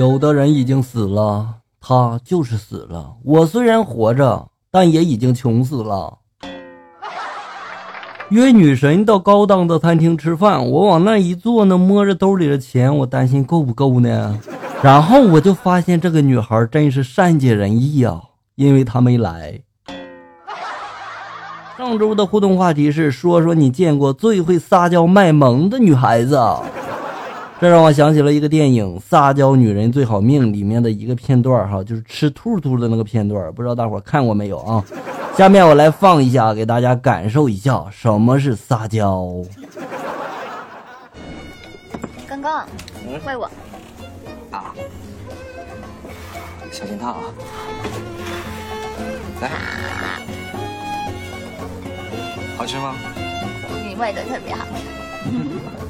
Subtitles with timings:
[0.00, 3.16] 有的人已经死了，他就是死了。
[3.22, 6.16] 我虽然活着，但也已经穷死了。
[8.30, 14.40] 约女神到高档的餐厅吃饭，我往那一坐呢，摸着兜里的钱，我担心够不够呢。
[14.82, 18.22] 然后我就发现这个女孩真是善解人意啊，
[18.54, 19.60] 因为她没来。
[21.76, 26.40] 上周的互动话题是说说你见过最会撒娇卖萌的女孩子。
[27.60, 34.82] 这让我想起了一个电影《撒娇女人最好命》里面的一个片段哈，就是吃兔兔的那个片段，不知道大伙看过没有啊？
[35.36, 39.30] 下面我来放一下，给大家感受一下什么是撒娇。
[42.26, 42.66] 刚刚，
[43.26, 43.44] 喂我。
[44.50, 44.72] 啊，
[46.72, 47.20] 小心烫啊！
[49.42, 49.50] 来，
[52.56, 52.94] 好吃吗？
[53.86, 54.64] 你喂的特别好。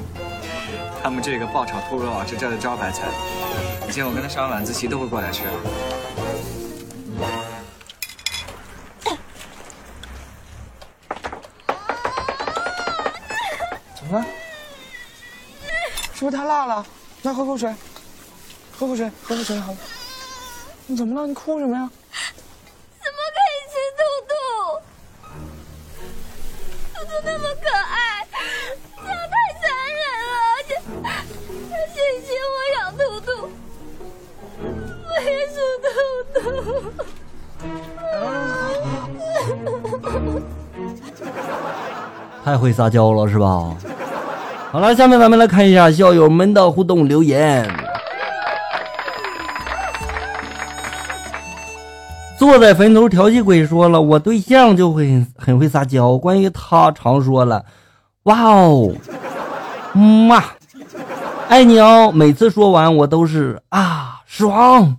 [1.03, 3.07] 他们这个爆炒兔肉啊，是这儿的招牌菜。
[3.89, 5.43] 以前我跟他上完晚自习都会过来吃。
[13.95, 14.25] 怎么了？
[16.13, 16.85] 是不是太辣了？
[17.23, 17.73] 来喝口水，
[18.77, 19.77] 喝口水，喝口水好了。
[20.85, 21.27] 你怎么了？
[21.27, 21.89] 你哭什么呀？
[42.43, 43.75] 太会撒娇了，是吧？
[44.71, 47.69] 好了，下面咱们来看一下校友们的互动留言。
[52.37, 56.17] 坐在坟头调戏鬼说了，我对象就会很会撒娇。
[56.17, 57.63] 关于他，常说了，
[58.23, 58.91] 哇哦，
[59.93, 60.43] 妈，
[61.47, 62.11] 爱你哦。
[62.11, 64.95] 每次说完，我都是啊，爽。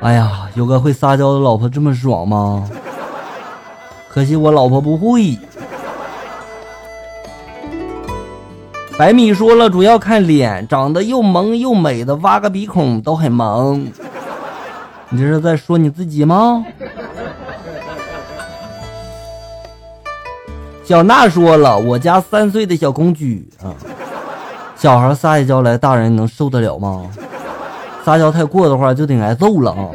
[0.00, 2.70] 哎呀，有个会撒娇的老婆这么爽吗？
[4.12, 5.38] 可惜我老婆不会。
[8.98, 13.90] 白米说了，主要看脸，长得又萌又美的，挖个鼻孔都很萌。
[15.08, 16.64] 你这是在说你自己吗？
[20.84, 23.72] 小娜说了，我家三岁的小公举啊，
[24.76, 27.08] 小孩撒一娇来，大人能受得了吗？
[28.04, 29.88] 撒娇太过的话，就得挨揍了啊！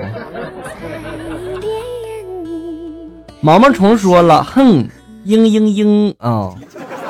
[3.46, 4.90] 毛毛虫说了：“哼，
[5.24, 6.52] 嘤嘤嘤啊！”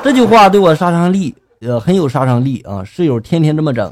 [0.04, 2.84] 这句话对我杀伤力，呃，很有杀伤力啊！
[2.84, 3.90] 室友天天这么整，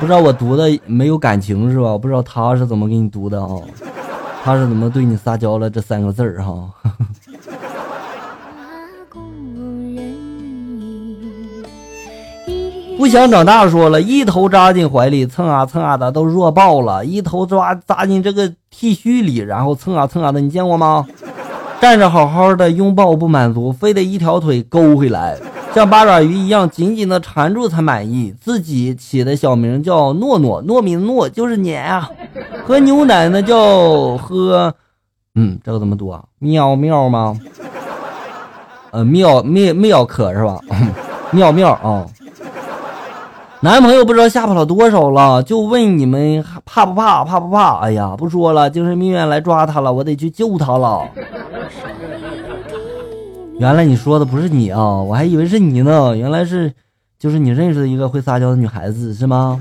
[0.00, 1.96] 不知道我读的没有感情是吧？
[1.96, 3.50] 不知道他是怎么给你读的啊？
[4.42, 6.68] 他是怎么对你撒娇了这三个字儿哈？
[12.98, 21.06] 不想长大，说了一头扎进怀里，蹭啊蹭啊的都弱爆了；一头抓扎进这个剃须里，然后蹭啊蹭啊的，你见过吗？
[21.84, 25.36] 站着好好的拥抱不满足，非得一条腿勾回来，
[25.74, 28.34] 像八爪鱼一样紧紧的缠住才满意。
[28.40, 32.08] 自己起的小名叫诺诺，糯米的糯就是黏啊。
[32.64, 34.74] 喝牛奶呢叫喝，
[35.34, 36.24] 嗯，这个怎么读啊？
[36.38, 37.38] 妙妙吗？
[38.90, 40.58] 呃，妙妙妙可是吧？
[41.32, 42.06] 妙妙啊。
[43.60, 47.22] 男朋友不知道吓跑了多少了，就问你们怕不怕？
[47.24, 47.80] 怕不怕？
[47.80, 51.02] 哎呀，不说了，精神病院来抓他了，我得去救他了。
[53.58, 56.16] 原来你说的不是你啊，我还以为是你呢。
[56.16, 56.72] 原来是，
[57.18, 59.60] 就是你认识的一个会撒娇的女孩子是吗？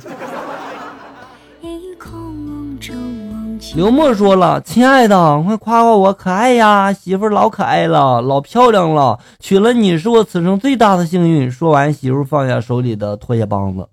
[3.76, 11.50] 刘默说了，亲爱的，快夸夸我可爱呀，媳妇老可爱了，老漂亮了，娶了你是我此生最大的幸运。
[11.50, 13.88] 说完，媳妇放下手里的拖鞋帮子。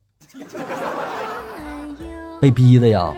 [2.41, 3.13] 被逼的呀！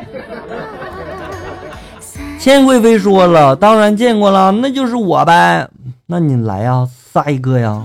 [2.42, 5.68] 千贵妃说了，当然见过了，那就是我呗。
[6.06, 7.80] 那你来呀，撒一个呀！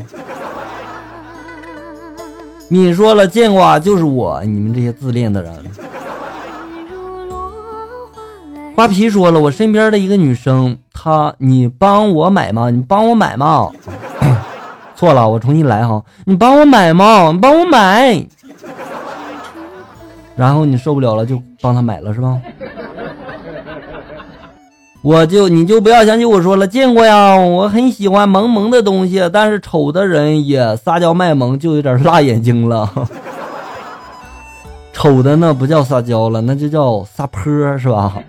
[2.68, 4.44] 你说了，见过啊，就是我。
[4.44, 5.54] 你们这些自恋的人。
[8.76, 12.72] 花皮说了，我身边的一个女生，她，你帮我买吗？
[12.72, 13.70] 你帮我买吗？
[14.98, 16.04] 错了，我重新来哈。
[16.26, 17.30] 你帮我买吗？
[17.32, 18.26] 你帮我买。
[20.36, 22.42] 然后你受不了了，就帮她买了是吧？
[25.08, 32.92] 我就你就不要相信我说了，见过呀，我很喜欢萌萌的东西，但是丑的人也撒娇卖萌，就有点辣眼睛了。
[34.92, 37.42] 丑的那不叫撒娇了，那就叫撒泼
[37.78, 38.16] 是吧？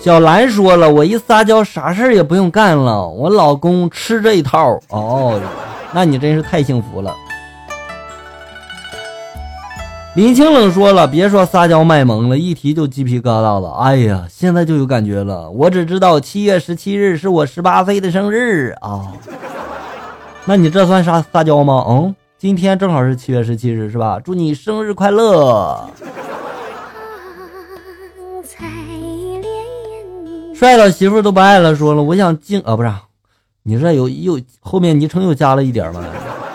[0.00, 3.08] 小兰说了：“我一撒娇，啥事儿也不用干了。
[3.08, 5.40] 我老公吃这一套哦，
[5.92, 7.12] 那你真是太幸福了。
[10.14, 13.72] 林清冷说了，别说撒娇卖萌了，一提就鸡皮疙瘩了。
[13.72, 15.50] 哎呀，现在就有感觉了。
[15.50, 19.12] 我只知道七月十七日是我十八岁的生日啊。
[20.46, 21.84] 那你这算啥撒娇吗？
[21.88, 24.20] 嗯，今天正好是七月十七日，是吧？
[24.22, 25.90] 祝你生日快乐！
[30.54, 32.92] 帅到媳妇都不爱了，说了，我想静啊，不是，
[33.64, 36.04] 你这有又后面昵称又加了一点吗？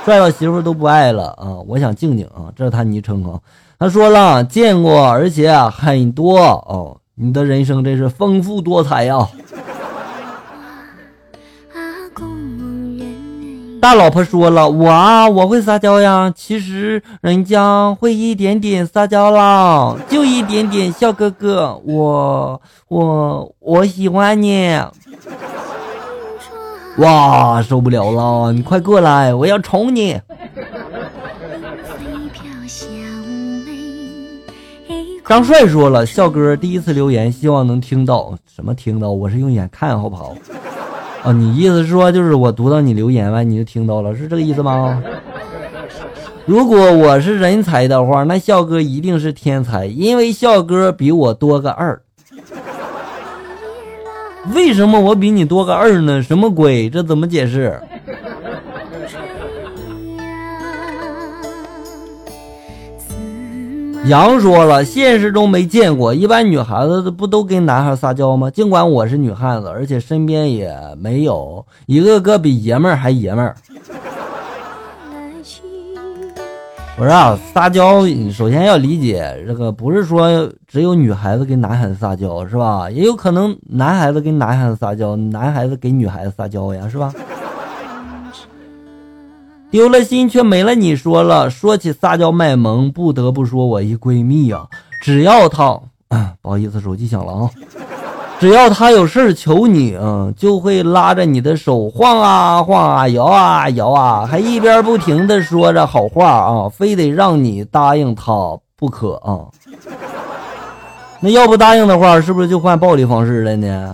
[0.10, 1.62] 帅到媳妇都不爱了啊！
[1.68, 3.40] 我想静静啊，这是他昵称啊。
[3.78, 6.98] 他说了，见过，而且很多哦。
[7.14, 9.28] 你的人生真是丰富多彩呀！
[13.80, 16.34] 大老婆说了，我啊，我会撒娇呀。
[16.36, 20.92] 其实人家会一点点撒娇啦，就一点点。
[20.92, 24.76] 小哥哥，我我我喜欢你。
[27.00, 28.52] 哇，受不了了！
[28.52, 30.20] 你快过来，我要宠你。
[35.26, 38.74] 张帅说了，笑哥第一次留言，希望能听到什么？
[38.74, 39.12] 听到？
[39.12, 40.36] 我是用眼看，好不好？
[41.24, 45.02] 啊，你意思是说，就是我读到你留言完，你就听到了，是这个意思吗？
[46.46, 52.02] 如果我是人才的话，那笑哥一定是天才，因为笑哥比我多个二。
[54.54, 56.24] 为什么我比你多个二呢？
[56.24, 56.90] 什么鬼？
[56.90, 57.80] 这怎么解释？
[64.06, 68.50] 杨说了，现实中没见过，一般女孩子不都跟男孩撒娇吗？
[68.50, 73.56] 尽管我是女汉子，而且身边也没有一个个比爷们儿还爷们儿。
[77.00, 82.92] 不是啊，撒娇首先要理解这个，不是说只有女孩子跟男孩子撒娇是吧？
[82.92, 87.14] 也有可能男孩子跟男孩子撒娇，男孩子给女孩子撒娇呀，是吧？
[89.72, 91.50] 丢了心却没了你，说了。
[91.50, 94.68] 说起撒娇卖萌，不得不说我一闺蜜啊，
[95.02, 95.80] 只要她，
[96.42, 97.50] 不好意思，手机响了啊。
[98.40, 109.44] 只要他有事求你，嗯，就会拉着你的手晃啊晃啊，摇啊摇啊，还一边不停的说着好话啊，非得让你答应他不可啊。
[111.20, 113.94] 那要不答应的话，是不是就换暴力方式了呢？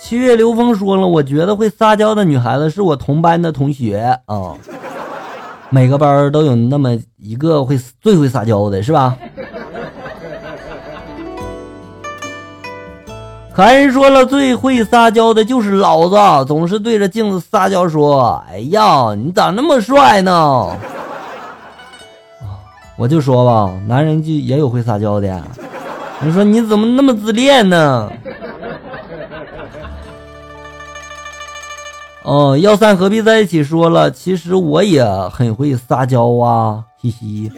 [0.00, 4.54] 七月流风说了，我觉得会撒娇的女孩子是我同班的同学啊。
[5.74, 9.16] 每个班都有那么一个会最会撒娇的，是吧？
[13.54, 20.68] 可爱人说了，最会撒娇的就是老子，总是对着镜子撒娇说：“哎呀，你咋那么帅呢？”
[22.96, 25.42] 我就说吧，男人就也有会撒娇的。
[26.20, 28.12] 你说你怎么那么自恋呢？
[32.24, 33.64] 哦，要散何必在一起？
[33.64, 37.50] 说了，其实我也很会撒娇啊，嘻嘻，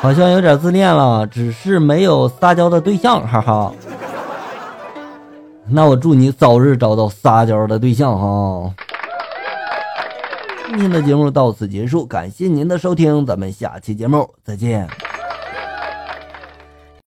[0.00, 3.72] 好像有点自恋了，只是没有撒娇的对象，哈哈。
[5.68, 8.74] 那我祝你早日找到撒娇的对象哈。
[10.66, 14.88] 今天的节目到此结束，感谢您的收听，咱们下期节目再见。